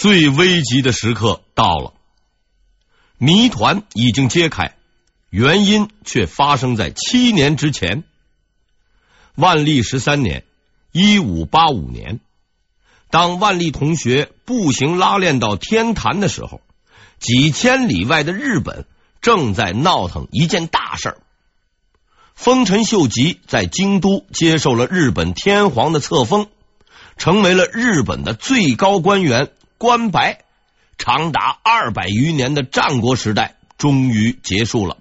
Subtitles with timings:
[0.00, 1.92] 最危急的时刻到了，
[3.18, 4.74] 谜团已经揭开，
[5.28, 8.02] 原因却发生在七年之前。
[9.34, 10.44] 万历十三年，
[10.90, 12.20] 一五八五年，
[13.10, 16.62] 当万历同学步行拉练到天坛的时候，
[17.18, 18.86] 几千里外的日本
[19.20, 21.18] 正在闹腾一件大事儿。
[22.34, 26.48] 丰臣秀吉在京都接受了日本天皇的册封，
[27.18, 29.52] 成为了日本的最高官员。
[29.80, 30.44] 关白，
[30.98, 34.98] 长达二百余年的战国时代终于结束了。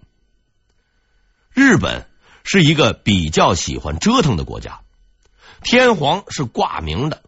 [1.54, 2.08] 日本
[2.46, 4.80] 是一个比较喜欢折腾的国家，
[5.64, 7.24] 天皇是挂名的，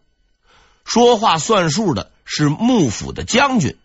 [0.86, 3.76] 说话算数的是幕府的将军，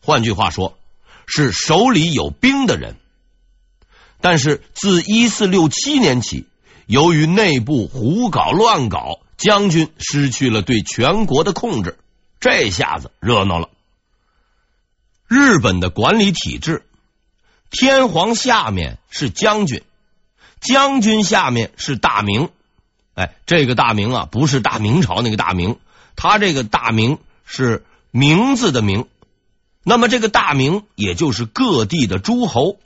[0.00, 0.78] 换句话说，
[1.26, 2.96] 是手里有兵的人。
[4.22, 6.46] 但是自一四六七年起，
[6.86, 11.98] 由于内部胡搞乱搞，将军失去了对全国的控制。
[12.42, 13.68] 这下子热闹了。
[15.28, 16.84] 日本的管理体制，
[17.70, 19.84] 天皇下面是将军，
[20.60, 22.50] 将军下面是大明。
[23.14, 25.78] 哎，这个大明啊，不是大明朝那个大明，
[26.16, 29.06] 他这个大明是名字的名。
[29.84, 32.76] 那么这个大名也就是各地的诸侯。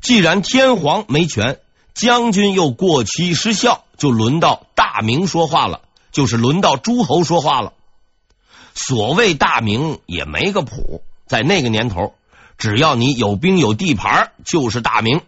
[0.00, 1.58] 既然天皇没权，
[1.94, 5.80] 将军又过期失效，就轮到大明说话了，
[6.12, 7.72] 就是轮到诸侯说话了。
[8.76, 12.14] 所谓大名也没个谱，在那个年头，
[12.58, 15.22] 只要你有兵有地盘，就是大名。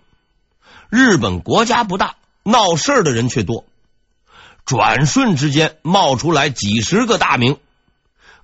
[0.91, 3.65] 日本国家不大，闹事的人却多，
[4.67, 7.57] 转瞬之间冒出来几十个大名，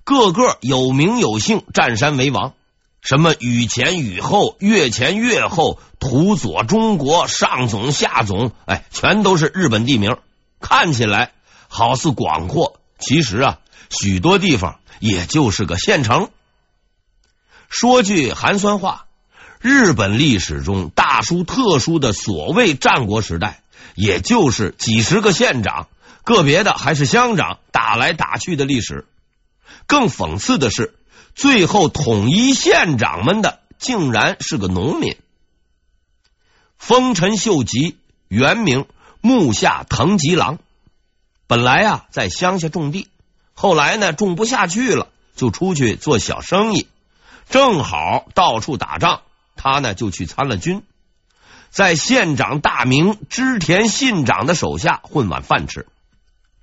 [0.03, 2.53] 个个有名有姓，占山为王。
[3.01, 10.17] 什么雨前雨后、月前月后、土佐中国、上总下总，哎，全都是日本地名，
[10.59, 11.33] 看起来
[11.67, 14.79] 好似广阔，其实啊，许多地方。
[15.01, 16.29] 也就是个县城。
[17.67, 19.07] 说句寒酸话，
[19.59, 23.61] 日本历史中大书特书的所谓战国时代，
[23.93, 25.89] 也就是几十个县长，
[26.23, 29.05] 个别的还是乡长打来打去的历史。
[29.85, 30.97] 更讽刺的是，
[31.35, 35.17] 最后统一县长们的竟然是个农民。
[36.77, 37.97] 丰臣秀吉
[38.29, 38.87] 原名
[39.19, 40.57] 木下藤吉郎，
[41.47, 43.09] 本来啊在乡下种地。
[43.57, 46.87] 后来呢，种不下去了，就出去做小生意，
[47.49, 49.21] 正好到处打仗，
[49.55, 50.83] 他呢就去参了军，
[51.71, 55.87] 在县长大名织田信长的手下混碗饭吃。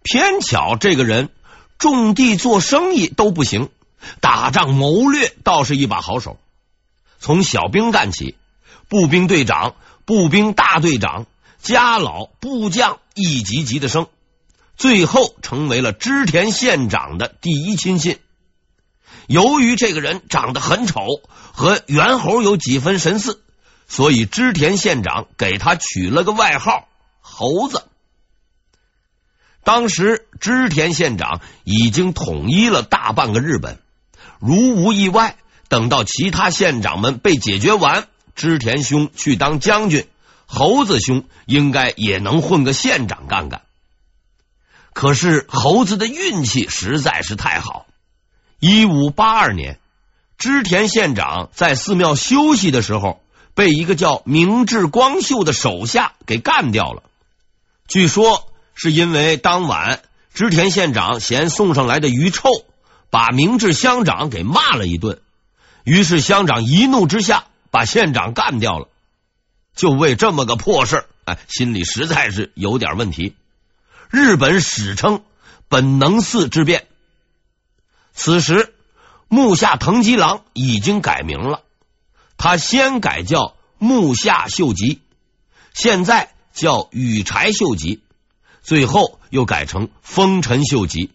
[0.02, 1.30] 偏巧这个人
[1.78, 3.70] 种地做生意都不行，
[4.20, 6.38] 打仗谋略倒是一把好手。
[7.18, 8.36] 从小兵干起，
[8.88, 11.26] 步兵队长、步兵大队长、
[11.58, 14.08] 家老、部将一级级的升。
[14.76, 18.18] 最后成为了织田县长的第一亲信。
[19.28, 21.00] 由于这个人长得很丑，
[21.52, 23.40] 和猿猴有几分神似，
[23.86, 26.88] 所以织田县长给他取了个外号
[27.20, 27.84] “猴子”。
[29.64, 33.78] 当时织田县长已经统一了大半个日本，
[34.40, 35.36] 如无意外，
[35.68, 40.08] 等到其他县长们被解决完，织田兄去当将军，
[40.46, 43.62] 猴子兄应该也能混个县长干干。
[44.92, 47.86] 可是猴子的运气实在是太好。
[48.60, 49.78] 一五八二年，
[50.38, 53.20] 织田县长在寺庙休息的时候，
[53.54, 57.02] 被一个叫明智光秀的手下给干掉了。
[57.88, 62.48] 据说是因为当晚织田县长嫌送上来的鱼臭，
[63.10, 65.20] 把明智乡长给骂了一顿。
[65.84, 68.88] 于是乡长一怒之下把县长干掉了。
[69.74, 73.34] 就为这么个破事，哎，心里实在是有点问题。
[74.12, 75.24] 日本史称
[75.68, 76.86] 本能寺之变。
[78.12, 78.74] 此时，
[79.26, 81.62] 木下藤吉郎已经改名了。
[82.36, 85.00] 他先改叫木下秀吉，
[85.72, 88.02] 现在叫羽柴秀吉，
[88.60, 91.10] 最后又改成丰臣秀吉。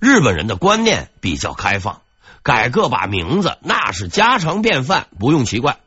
[0.00, 2.00] 日本人的观念比较开放，
[2.42, 5.78] 改个把名字那是家常便饭，不用奇怪。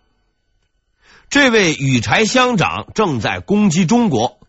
[1.32, 4.40] 这位羽柴乡长正在攻击中国。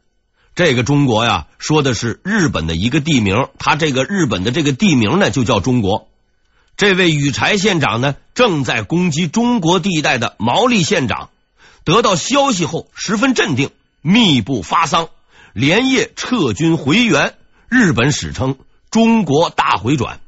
[0.56, 6.08] 这个中国呀，说的是日本的一个地名，他这个日本的这个地名呢，就叫中国。
[6.78, 11.28] 这位羽柴县长呢，正在攻击中国地带的毛利县长，
[11.84, 13.70] 得到消息后十分镇定，
[14.00, 15.10] 密不发丧，
[15.52, 17.34] 连夜撤军回援。
[17.68, 18.56] 日本史称
[18.90, 20.20] “中国大回转”。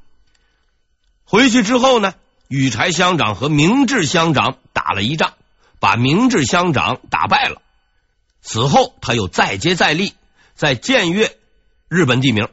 [1.24, 2.12] 回去之后呢，
[2.48, 5.32] 羽柴乡长和明智乡长打了一仗，
[5.80, 7.62] 把明智乡长打败了。
[8.42, 10.14] 此后，他又再接再厉，
[10.58, 11.36] 在僭越
[11.88, 12.48] 日本地名，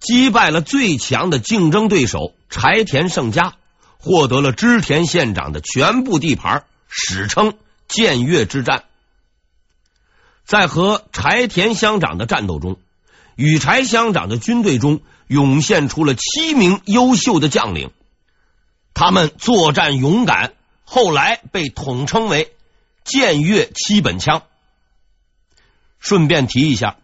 [0.00, 3.54] 击败了最强的竞争对手柴田胜家，
[3.98, 7.54] 获得了织田县长的全部地盘，史称
[7.86, 8.82] 建越之战。
[10.44, 12.80] 在和柴田乡长的战斗中，
[13.36, 17.92] 羽柴乡长的军队中涌现出了七名优秀的将领，
[18.92, 22.52] 他们作战勇敢，后来被统称为
[23.04, 24.42] 建越七本枪。
[26.00, 26.96] 顺便提一下，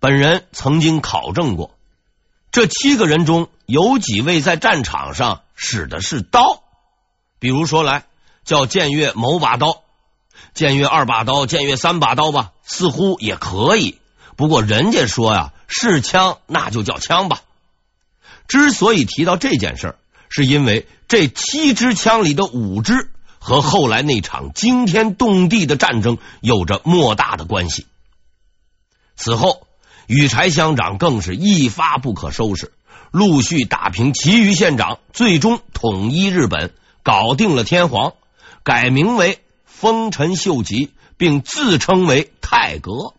[0.00, 1.76] 本人曾经考证过，
[2.50, 6.62] 这七个人中有几位在战场上使的是刀，
[7.38, 8.06] 比如说来
[8.42, 9.82] 叫建越某把刀。
[10.54, 13.98] 建越二把刀，建越三把刀吧，似乎也可以。
[14.36, 17.42] 不过人家说呀，是枪那就叫枪吧。
[18.48, 19.98] 之所以提到这件事儿，
[20.30, 27.86] 是因为这七支枪里的五支和后来那场惊天动地的战争有着莫大的关系。
[29.14, 29.66] 此后，
[30.10, 32.72] 羽柴乡长更是一发不可收拾，
[33.12, 36.72] 陆续打平其余县长，最终统一日本，
[37.04, 38.14] 搞定了天皇，
[38.64, 39.38] 改名为。
[39.64, 43.14] 丰臣秀吉，并自称为太阁。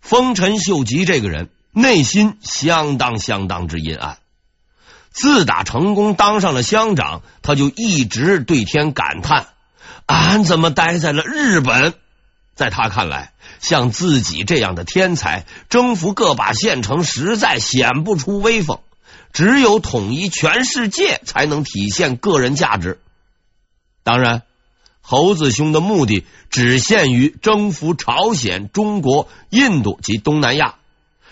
[0.00, 4.18] 丰臣秀吉这个人内心相当相当之阴暗。
[5.10, 9.48] 自打成功当上了乡长，他就一直对天感叹
[10.06, 11.94] ：“俺怎么待在了日本？”
[12.54, 18.80] 在他看来，像自己这样的天才，征服个把县城实在显不出威风。
[19.32, 23.00] 只有统一全世界，才能体现个人价值。
[24.02, 24.42] 当然。
[25.00, 30.74] 猴子兄的目的只限于征服朝鲜、中国、印度及东南亚，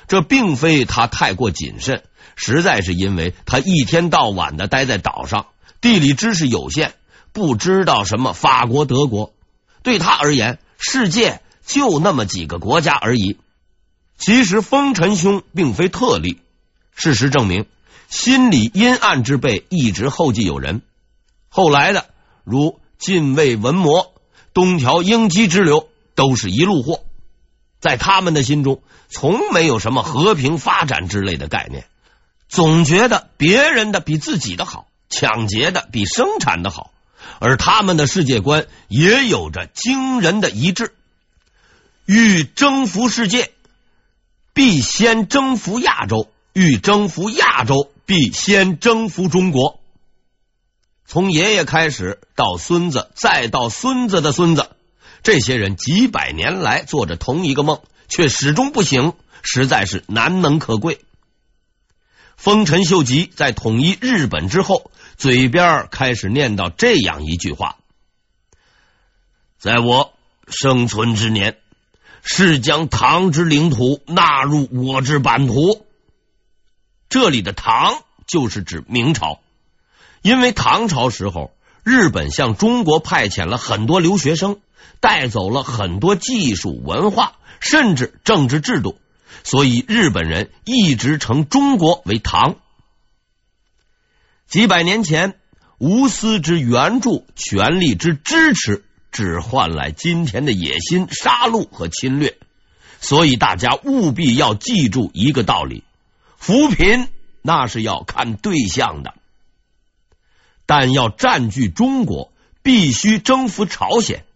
[0.08, 2.02] 这并非他太过谨慎，
[2.36, 5.48] 实在是因为他一天到晚的待在岛上，
[5.82, 6.94] 地理知识有限，
[7.34, 9.34] 不知道什么法国、德国。
[9.82, 13.36] 对他而言，世界就那么几个国家而已。
[14.16, 16.40] 其实丰臣兄并非特例，
[16.94, 17.66] 事实证明，
[18.08, 20.80] 心里阴暗之辈一直后继有人。
[21.50, 22.06] 后来的
[22.44, 22.80] 如。
[22.98, 24.14] 近卫文魔、
[24.54, 27.04] 东条英机之流都是一路货，
[27.78, 28.80] 在他们的心中，
[29.10, 31.84] 从没有什么和平发展之类的概念，
[32.48, 36.90] 总觉得别人的比自己的好，抢劫的比生产的好，
[37.38, 40.94] 而他们的世界观也有着惊人的一致：
[42.06, 43.50] 欲征服世界，
[44.54, 49.80] 必先征服亚洲；欲征服亚洲，必先征服中国。
[51.04, 54.70] 从爷爷开始，到孙子，再到孙子的孙子，
[55.24, 59.12] 这些人几百年来做着同一个梦，却始终不醒，
[59.42, 61.00] 实在是难能可贵。
[62.36, 67.78] 丰臣秀吉在统一日本之后，嘴边开始念叨这样一句话
[69.58, 70.12] ：“在我
[70.46, 71.58] 生存之年，
[72.28, 75.86] 是将唐之领土纳入我之版图。”
[77.08, 79.40] 这里的唐就是指明朝。
[80.22, 81.52] 因为唐朝时候，
[81.84, 84.58] 日本向中国派遣了很多留学生，
[84.98, 88.98] 带走了很多技术、文化，甚至政治制度，
[89.44, 92.56] 所以日本人一直称中国为唐。
[94.48, 95.38] 几百年前，
[95.78, 98.84] 无私之援助、全力之支持，
[99.16, 102.36] 只换来今天的野心、杀戮和侵略。
[103.00, 105.84] 所以大家务必要记住一个道理：
[106.36, 107.08] 扶贫
[107.40, 109.14] 那是要看对象的。
[110.66, 112.30] 但要占据中国，
[112.62, 114.26] 必须征服朝鲜。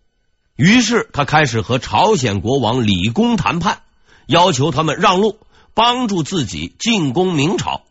[0.57, 3.83] 于是他开始和朝鲜国王李公谈判，
[4.25, 5.41] 要求他们让路，
[5.75, 7.83] 帮助自己进攻明朝。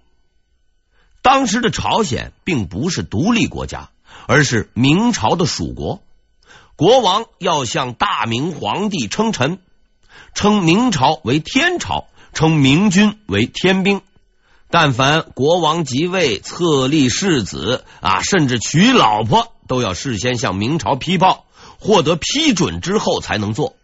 [1.21, 3.91] 当时的朝鲜并不是独立国家，
[4.25, 6.01] 而是明朝的属国。
[6.79, 9.59] 国王要向大明皇帝称臣，
[10.33, 13.99] 称明朝为天朝，称明君为天兵。
[14.69, 21.43] 但凡国王即位、册立世子啊，甚至娶老婆，都要事先向明朝批报，
[21.79, 23.75] 获得批准之后才能做。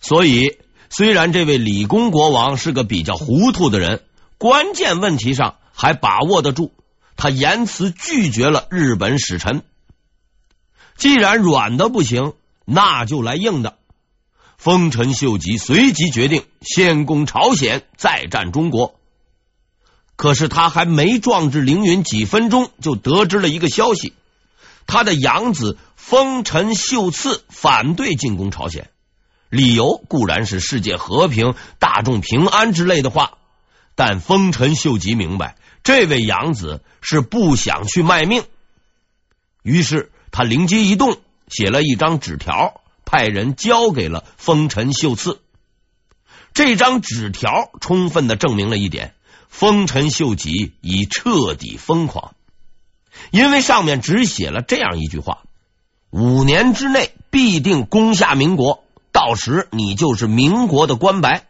[0.00, 0.56] 所以，
[0.88, 4.02] 虽然这位李公国王是个比较糊涂的人，
[4.38, 6.72] 关键问题上还把握得住。
[7.16, 9.62] 他严词拒绝了日本使臣。
[10.96, 12.34] 既然软的不行，
[12.64, 13.78] 那就来硬的。
[14.56, 18.98] 丰臣秀吉随即决定先攻朝鲜，再战中国。
[20.16, 24.14] 可是他还没壮志凌云几分钟，就得知了一个消息：
[24.86, 28.88] 他的养子丰臣秀次反对进攻朝鲜，
[29.50, 33.36] 理由固然是世界和平、大众平安之类的话。
[33.94, 38.44] 但丰臣秀吉明白，这位养子是不想去卖命。
[39.62, 41.18] 于是他灵机一动，
[41.48, 45.40] 写了一张纸条，派人交给了丰臣秀次。
[46.54, 49.14] 这张纸条充分的证明了一点：
[49.48, 52.34] 丰臣秀吉已彻底疯狂，
[53.30, 55.42] 因为上面只写了这样一句话
[56.10, 61.46] ：“五年之内必定攻下民国，到时你就是民国的官白。”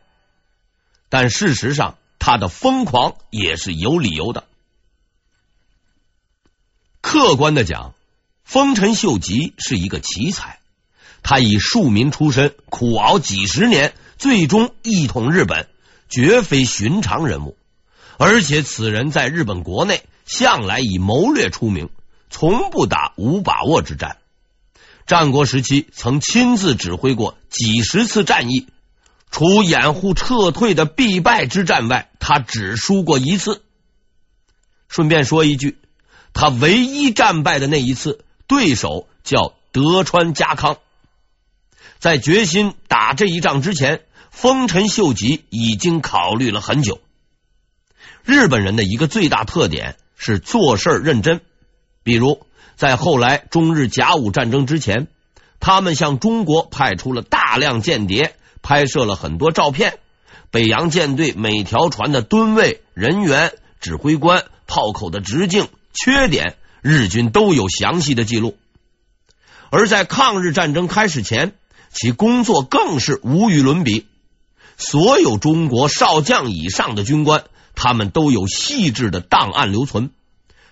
[1.08, 4.44] 但事实上，他的疯狂也是有理由的。
[7.00, 7.94] 客观的讲，
[8.46, 10.60] 丰臣秀吉是一个奇才，
[11.24, 15.66] 他以庶民出身，苦熬几十年，最终一统日本，
[16.08, 17.56] 绝非寻常人物。
[18.18, 21.90] 而且此人在日本国内向来以谋略出名，
[22.30, 24.18] 从不打无把握之战。
[25.08, 28.68] 战国时期曾亲自指挥过几十次战役，
[29.32, 33.64] 除掩护撤退的必败之战外，他只输过一次。
[34.88, 35.78] 顺便说一句。
[36.38, 40.78] 他唯一战败的那一次，对手叫德川家康。
[41.98, 47.00] 在决心打这一仗之前，丰臣秀吉已经考虑了很久。
[48.24, 51.40] 日本人的一个最大特点是做事认真，
[52.02, 52.44] 比如
[52.76, 55.08] 在后来中日甲午战争之前，
[55.60, 59.98] 他们向中国派出了大量间谍，拍摄了很多照片。
[60.50, 65.68] 北洋舰队每条船的吨位、人员、指挥官、炮口的直径。
[65.92, 68.56] 缺点，日军都有详细的记录。
[69.70, 71.54] 而在抗日战争开始前，
[71.92, 74.06] 其工作更是无与伦比。
[74.76, 80.10] 所有中国少将以上的军官，他们都有细致的档案留存，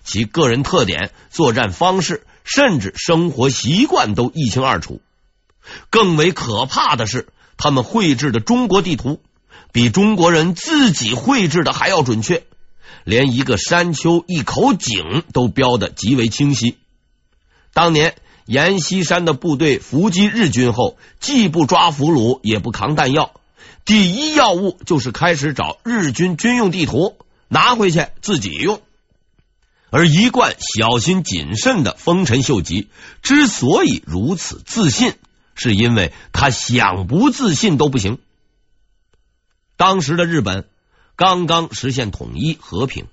[0.04, 5.00] 其个人特点、作战方式，甚至生活习惯都一清二楚。
[5.90, 9.20] 更为可怕的是，他们绘制的中国地图
[9.72, 12.44] 比中国人自己绘制的还要准确。
[13.04, 16.78] 连一个山丘、一口井都标得极为清晰。
[17.72, 23.34] 当年阎锡山的部队伏击日军后，既不抓俘虏，也不扛弹药，
[23.84, 27.18] 第一要务就是开始找日军军用地图，
[27.48, 28.80] 拿回去自己用。
[29.90, 32.88] 而一贯小心谨慎的丰臣秀吉
[33.22, 35.14] 之所以如此自信，
[35.54, 38.18] 是因为他想不自信都不行。
[39.76, 40.64] 当时的日本。
[41.16, 43.06] 刚刚实现统一和平，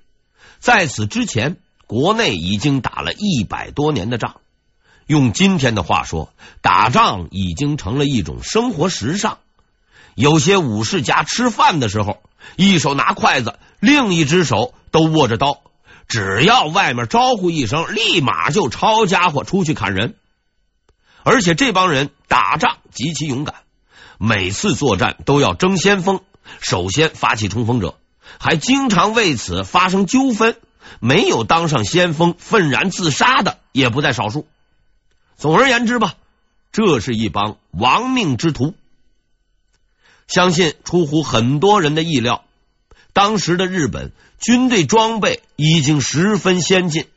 [0.59, 4.37] 在此之前，国内已经打了一百多年的仗。
[5.05, 9.37] 用今天的话说，打仗已经成了一种生活时尚。
[10.15, 12.23] 有些武士家吃饭的时候，
[12.55, 15.61] 一手拿筷子，另一只手都握着刀，
[16.07, 20.15] 只要外面招呼一声，立马就抄家伙出去砍人。
[21.23, 23.55] 而且这帮人打仗极其勇敢，
[24.17, 26.21] 每次作战都要争先锋。
[26.59, 27.95] 首先发起冲锋者，
[28.39, 30.55] 还经常为此发生纠纷。
[30.99, 34.47] 没有当上先锋，愤然自杀的也不在少数。
[35.37, 36.15] 总而言之吧，
[36.71, 38.73] 这是一帮亡命之徒。
[40.27, 42.43] 相信出乎很多人的意料，
[43.13, 47.07] 当时的日本军队装备已经十分先进。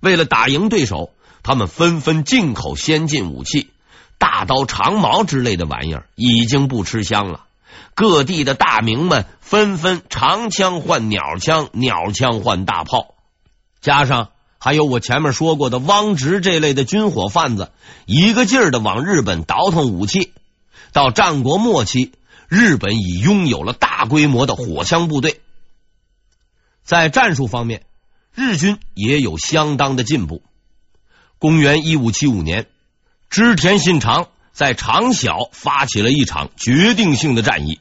[0.00, 1.10] 为了打赢对手，
[1.42, 3.70] 他们纷纷进口先进武器，
[4.18, 7.44] 大刀、长矛之类的玩意儿已经不吃香了。
[7.94, 13.14] 各地的大名们纷纷长枪换鸟枪，鸟枪换大炮，
[13.80, 17.72] 加上还有我前面说过的汪直这类的军火贩子，
[18.04, 20.32] 一个劲儿的往日本倒腾武器。
[20.92, 22.12] 到战国末期，
[22.48, 25.40] 日本已拥有了大规模的火枪部队。
[26.82, 27.84] 在战术方面，
[28.34, 30.42] 日军也有相当的进步。
[31.38, 32.66] 公元一五七五年，
[33.28, 37.78] 织田信长在长筱发起了一场决定性的战役。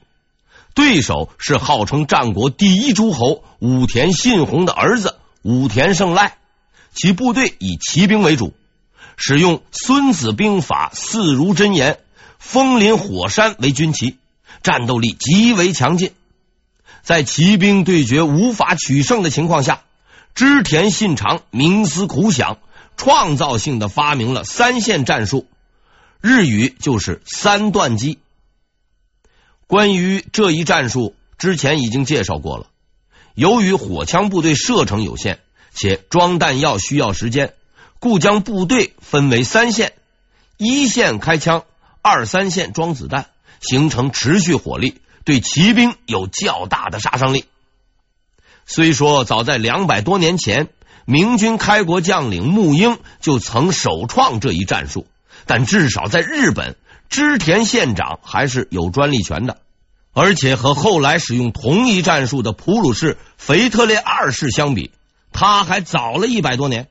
[0.74, 6.36] 对手是号称战国第一诸侯武田信宏的儿子武田胜赖，
[6.94, 8.53] 其部队以骑兵为主，
[9.15, 12.00] 使用《孙子兵法》四如真言、
[12.39, 14.17] 风林火山为军旗，
[14.62, 16.12] 战斗力极为强劲。
[17.03, 19.84] 在骑兵对决无法取胜的情况下，
[20.34, 22.58] 织田信长冥思苦想，
[22.98, 25.48] 创造性的发明了三线战术，
[26.27, 28.17] 日语就是三段击。
[29.67, 32.65] 关于这一战术，之前已经介绍过了。
[33.36, 35.38] 由于火枪部队射程有限，
[35.75, 37.53] 且装弹药需要时间，
[38.00, 39.94] 故将部队分为三线：
[40.58, 41.63] 一线开枪，
[42.01, 43.27] 二三线装子弹，
[43.62, 47.46] 形成持续火力，对骑兵有较大的杀伤力。
[48.65, 50.70] 虽说早在两百多年前，
[51.05, 55.05] 明军开国将领沐英就曾首创这一战术，
[55.46, 56.75] 但至少在日本。
[57.08, 59.62] 织田县长还是有专利权的，
[60.12, 64.90] 而且和后来使用同一战术的普鲁士腓特烈二世相比，
[65.32, 66.88] 他还早了一百多年。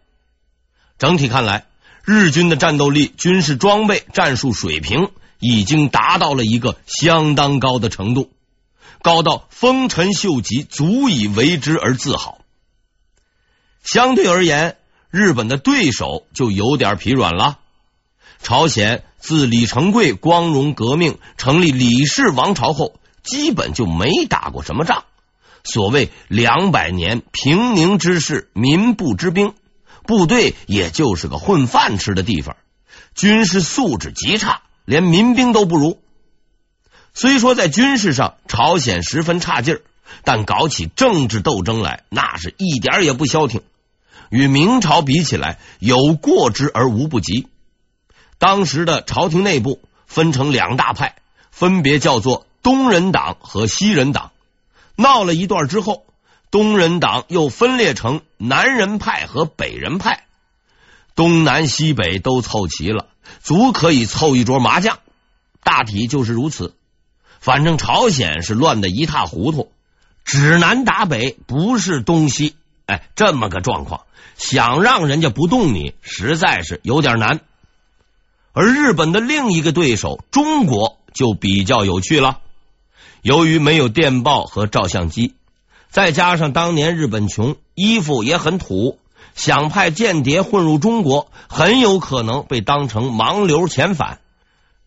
[0.98, 1.66] 整体看来，
[2.04, 8.30] 日军的战斗力、军事装备、战术水平已经达到了一个相当高的程度。
[9.02, 12.38] 高到丰臣秀吉足以为之而自豪。
[13.82, 14.76] 相对而言，
[15.10, 17.58] 日本的对手就有点疲软了。
[18.44, 25.04] 朝鲜自李成桂光荣革命成立李氏王朝后，基本就没打过什么仗。
[25.64, 29.54] 所谓两百年平宁之世，民不知兵，
[30.06, 32.58] 部队也就是个混饭吃的地方，
[33.14, 35.98] 军事素质极差，连民兵都不如。
[37.14, 39.80] 虽说在军事上朝鲜十分差劲儿，
[40.22, 43.62] 但搞起政治斗争来，那是一点也不消停。
[44.28, 47.48] 与明朝比起来，有过之而无不及。
[48.44, 51.16] 当时的朝廷内部分成两大派，
[51.50, 54.32] 分别叫做东人党和西人党。
[54.96, 56.04] 闹了一段之后，
[56.50, 60.26] 东人党又分裂成南人派和北人派，
[61.14, 63.06] 东南西北都凑齐了，
[63.40, 64.98] 足可以凑一桌麻将。
[65.62, 66.74] 大体就是如此。
[67.40, 69.72] 反正朝鲜是乱得一塌糊涂，
[70.22, 72.56] 指南打北，不是东西。
[72.84, 74.02] 哎，这么个状况，
[74.36, 77.40] 想让人家不动你，实在是有点难。
[78.54, 82.38] 而日本的另一个对手中国就比较有趣了。
[83.20, 85.34] 由于没有电报和照相机，
[85.90, 89.00] 再加上当年日本穷，衣服也很土，
[89.34, 94.20] 想派间谍混入中国，很有可能被当成盲流遣返。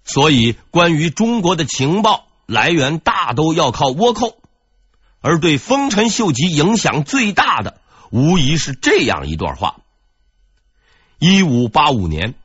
[0.06, 4.38] 所以，关于中国的情报来源大都要靠倭寇。
[5.20, 7.82] 而对丰臣秀吉影响最大的，
[8.12, 9.82] 无疑是这样一段话：
[11.20, 12.36] 一五八五年。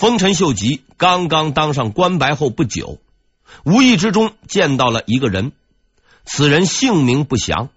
[0.00, 2.98] 丰臣秀吉刚刚当上官白后不久，
[3.66, 5.52] 无意之中见到了一个人。
[6.24, 7.68] 此人姓名不详，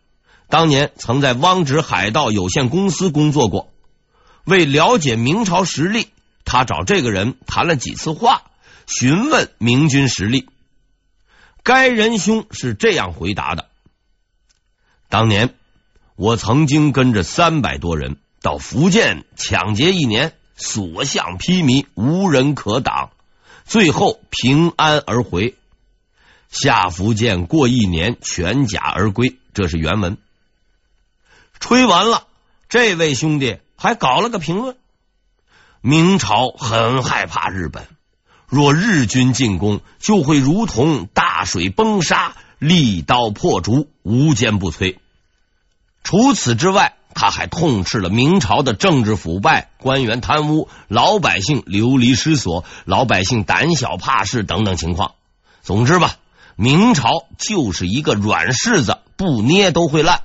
[0.48, 3.74] 当年曾在汪直海盗有限公司工作过。
[4.46, 6.08] 为了解明朝实力，
[6.46, 8.44] 他找这个人谈了几次话，
[8.88, 10.48] 询问明军实力。
[11.62, 13.68] 该仁兄是这样回答的：
[15.10, 15.54] 当年
[16.16, 20.34] 我曾经跟着三百多人到福建抢劫一年。
[20.56, 23.10] 所向披靡，无人可挡，
[23.66, 25.56] 最后平安而回。
[26.50, 29.38] 下福建过一年，全甲而归。
[29.54, 30.18] 这是原文。
[31.60, 32.28] 吹完了，
[32.70, 34.78] 这位兄弟还搞了个评论：
[35.82, 37.88] 明朝很害怕日本，
[38.48, 44.98] 若日军进攻，就会如同大水崩沙，利刀破竹，无坚不摧。
[46.04, 46.96] 除此之外。
[47.14, 55.16] 他还痛斥了明朝的政治腐败、官员贪污、老百姓流离失所、老百姓胆小怕事等等情况。
[55.62, 56.18] 总之吧，
[56.56, 60.24] 明朝就是一个软柿子，不捏都会烂。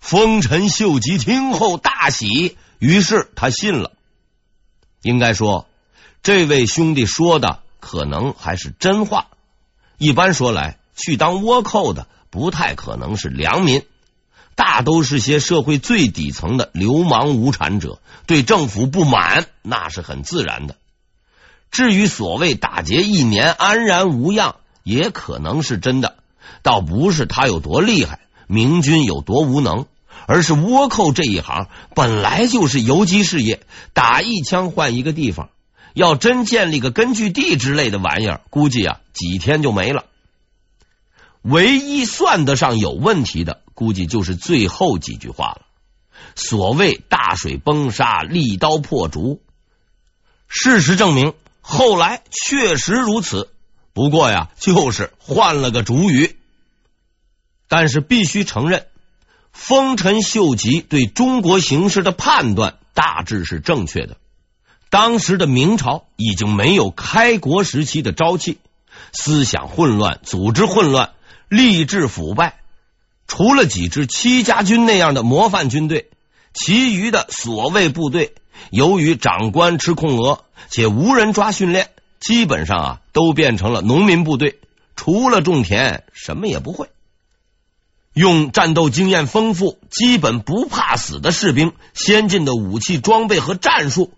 [0.00, 3.92] 丰臣秀吉听后大喜，于是他信了。
[5.02, 5.66] 应该说，
[6.22, 9.26] 这位兄弟说的可能还是真话。
[9.98, 13.84] 一般说来，去当倭寇的不太可能是良民。
[14.58, 20.74] 大都是些社会最底层的流氓无产者，对政府不满，那是很自然的。
[21.70, 26.16] 至于所谓打劫一年安然无恙，也可能是真的。
[26.64, 28.18] 倒不是他有多厉害，
[28.48, 29.86] 明军有多无能，
[30.26, 33.60] 而是倭寇这一行本来就是游击事业，
[33.92, 35.50] 打一枪换一个地方。
[35.94, 40.06] 要真建立个根据地之类的玩意儿，估计啊几天就没了。
[41.48, 45.62] 唯一算得上有问题的，估计就是最后几句话了。
[46.34, 49.40] 所谓大水崩沙，利刀破竹，
[50.46, 53.50] 事实证明后来确实如此。
[53.92, 56.36] 不过呀，就是换了个主语。
[57.66, 58.86] 但是必须承认，
[59.52, 64.16] 丰臣秀吉对中国形势的判断大致是正确的。
[64.90, 68.58] 当时的明朝已经没有开国时期的朝气，
[69.12, 71.12] 思想混乱，组织混乱。
[71.48, 72.60] 吏治腐败，
[73.26, 76.10] 除了几支戚家军那样的模范军队，
[76.52, 78.34] 其余的所谓部队，
[78.70, 84.58] 由于长官吃空额，且无人抓训练，基本上啊都变成了农民部队，
[84.96, 86.88] 除了种田，什么也不会。
[88.14, 94.12] 用战斗经验丰富、基本不怕死的士兵、先进的武器装备和战术，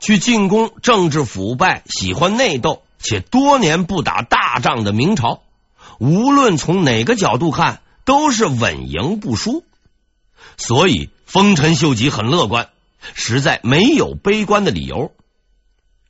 [0.00, 5.42] 去进攻政治腐败、喜欢内斗且多年不打大仗的明朝。
[6.02, 9.62] 无论从哪个角度看，都是稳赢不输，
[10.56, 12.70] 所以丰臣秀吉很乐观，
[13.14, 15.12] 实在没有悲观的理由。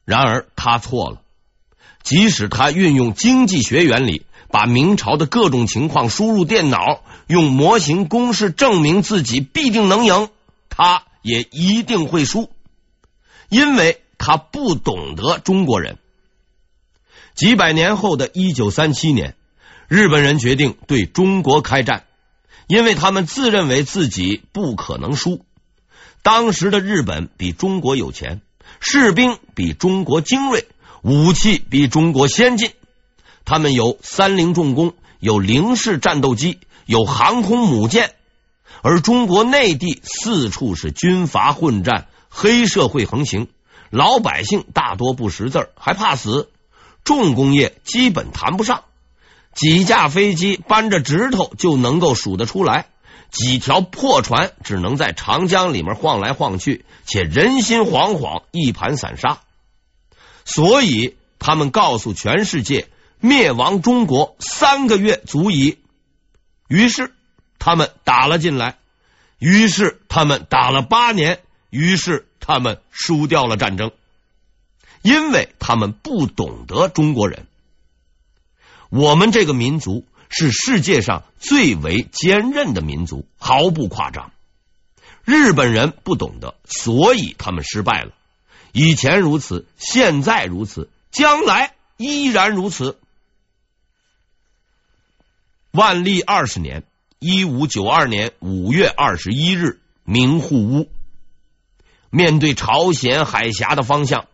[0.06, 1.20] 然而他错了，
[2.02, 10.30] 即使他运用经济学原理，把明朝的各种情况输入电脑，用模型公式证明自己必定能赢，
[10.70, 12.48] 他也一定会输，
[13.50, 15.98] 因为他不懂得中国人。
[17.34, 19.36] 几百年后的一九三七年。
[19.92, 22.04] 日本人决定对中国开战，
[22.66, 25.44] 因为他们自认为自己不可能输。
[26.22, 28.40] 当时的日本比中国有钱，
[28.80, 30.66] 士兵比中国精锐，
[31.02, 32.70] 武器比中国先进。
[33.44, 38.14] 他们有三菱重工，有零式战斗机，有航空母舰，
[38.80, 43.48] 而中国内地四处是军阀混战，黑社会横行，
[43.90, 46.48] 老百姓大多不识字，还怕死，
[47.04, 48.84] 重工业基本谈不上。
[49.54, 52.86] 几架飞机扳着指头就能够数得出来，
[53.30, 59.40] 几条破船只能在长江里面晃来晃去，且人心惶惶，一盘散沙。
[60.44, 62.88] 所以他们告诉全世界，
[63.20, 65.78] 灭亡中国三个月足矣。
[66.68, 67.12] 于是
[67.58, 68.76] 他们打了进来，
[69.38, 73.92] 于是他们打了八年，于是他们输掉了战争，
[75.02, 77.46] 因为他们不懂得中国人。
[78.92, 84.32] 我们这个民族是世界上最为坚韧的民族，毫不夸张。
[85.24, 88.12] 日本人不懂得，所以他们失败了。
[88.70, 92.98] 以前如此，现在如此，将来依然如此。
[95.70, 96.84] 万历二十年
[97.18, 100.90] （一五九二年）五月二十一日，明护屋，
[102.10, 104.28] 面对朝鲜海峡的方向，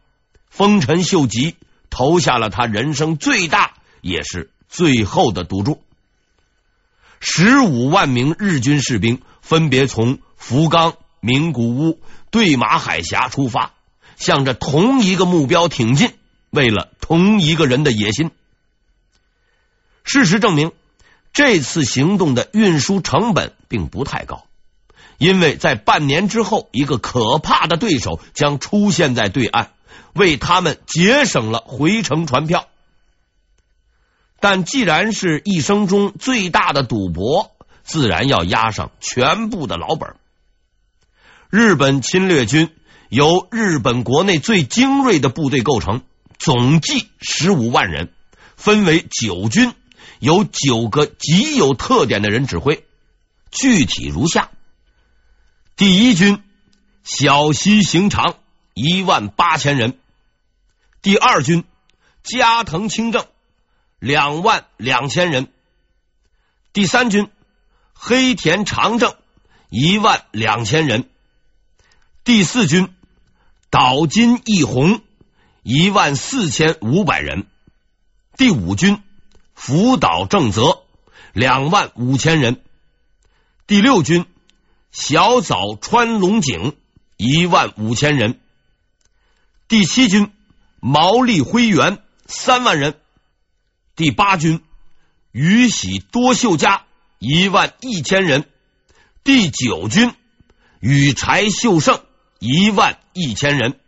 [0.51, 1.55] 丰臣秀吉
[1.91, 3.78] 投下了他人生最大。
[4.01, 5.83] 也是最后的赌注。
[7.21, 13.73] 十五万名日军士兵分别从福冈、名古屋、对马海峡出发，
[14.17, 16.13] 向着同一个目标挺进，
[16.51, 18.31] 为了同一个人的野心。
[20.05, 20.73] 事实证明，
[21.33, 24.47] 这次行动的运输成本并不太高，
[25.19, 29.73] 因为在半年之后，一个可怕的对手将出现在对岸，
[30.13, 32.69] 为他们节省了回程船票。
[34.41, 37.51] 但既然是一生中最大的赌博，
[37.83, 40.15] 自然要押上全部的老本。
[41.51, 42.71] 日本侵略军
[43.09, 46.03] 由日本国内最精锐的部队构成，
[46.39, 48.13] 总计十五万人，
[48.57, 49.75] 分为九军，
[50.21, 52.85] 由九个极有特点的人指挥。
[53.51, 54.51] 具体如下：
[55.75, 56.43] 第一军
[57.03, 58.37] 小西行长
[58.75, 59.93] 一万八千人；
[61.01, 61.65] 第二军
[62.23, 63.27] 加藤清正。
[63.99, 65.49] 两万两千人，
[66.73, 67.31] 第三军
[67.93, 69.17] 黑田长政
[69.71, 71.09] 一万两千人，
[72.23, 72.95] 第四军
[73.71, 75.03] 岛津义弘
[75.63, 77.47] 一万四千五百人，
[78.37, 79.03] 第五军
[79.55, 80.85] 福岛正则
[81.33, 82.63] 两万五千人，
[83.67, 84.27] 第六军
[84.93, 86.77] 小早川隆景
[87.17, 88.39] 一万五千人，
[89.67, 90.33] 第七军
[90.79, 92.95] 毛利辉元三万人。
[93.99, 94.63] 第八军
[95.33, 96.85] 宇喜多秀家
[97.19, 98.45] 一万一千人，
[99.25, 100.15] 第九军
[100.79, 102.01] 羽柴秀胜
[102.39, 103.81] 一万一千人。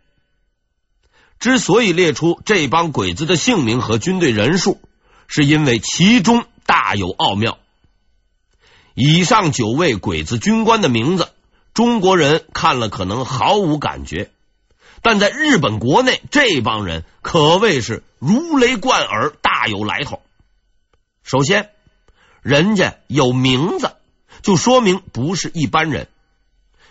[1.39, 4.81] 之所以列出这帮鬼子的姓名和军队人数，
[5.27, 7.57] 是因为其中大有奥妙。
[8.93, 11.31] 以上九位鬼子军官的名字，
[11.73, 14.29] 中国人看了可能毫无感觉。
[15.01, 20.21] 但在日本国内，这帮人可谓是如雷贯耳，大有来头。
[21.23, 21.69] 首先，
[22.41, 23.95] 人家有名字，
[24.41, 26.07] 就说明不是一般人。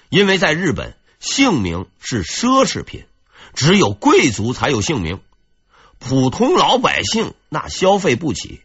[0.08, 3.04] 因为在日本，姓名是奢侈品，
[3.54, 5.20] 只有贵族才有姓名，
[6.00, 8.60] 普通老百姓那消费不起。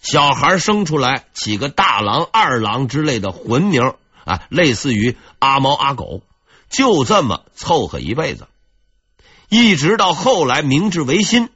[0.00, 3.94] 小孩生出来起个大郎、二郎之类的混名
[4.24, 6.22] 啊，类似于阿猫阿狗，
[6.68, 8.46] 就这么凑合一辈子。
[9.54, 11.50] 一直到后来明治维新，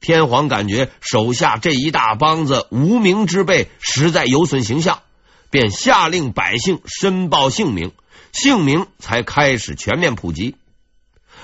[0.00, 5.02] 天皇感觉手下这一大帮子无名之辈实在有损形象，
[5.50, 7.92] 便下令百姓申报姓名，
[8.32, 10.56] 姓名才开始全面普及。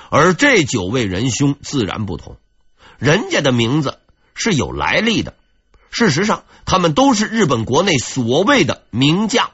[0.08, 2.38] 而这九位仁兄自然不同，
[2.98, 3.98] 人家的名字
[4.32, 5.34] 是有来历的。
[5.90, 9.50] 事实上，他们都是日本国内所谓的名将。